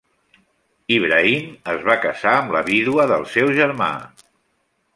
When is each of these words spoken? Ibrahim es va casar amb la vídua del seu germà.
Ibrahim 0.95 1.51
es 1.75 1.85
va 1.89 1.97
casar 2.07 2.33
amb 2.39 2.55
la 2.57 2.63
vídua 2.73 3.07
del 3.15 3.29
seu 3.35 3.55
germà. 3.61 3.91